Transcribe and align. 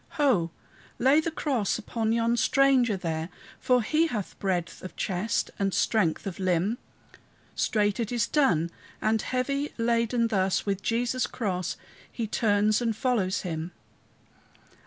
Ho! 0.17 0.49
lay 0.97 1.19
the 1.19 1.29
cross 1.29 1.77
upon 1.77 2.11
yon 2.11 2.35
stranger 2.35 2.97
there, 2.97 3.29
For 3.59 3.83
he 3.83 4.07
hath 4.07 4.39
breadth 4.39 4.81
of 4.81 4.95
chest 4.95 5.51
and 5.59 5.75
strength 5.75 6.25
of 6.25 6.39
limb. 6.39 6.79
Straight 7.53 7.99
it 7.99 8.11
is 8.11 8.25
done; 8.25 8.71
and 8.99 9.21
heavy 9.21 9.71
laden 9.77 10.29
thus, 10.29 10.65
With 10.65 10.81
Jesus' 10.81 11.27
cross, 11.27 11.77
he 12.11 12.25
turns 12.25 12.81
and 12.81 12.95
follows 12.95 13.41
him. 13.41 13.73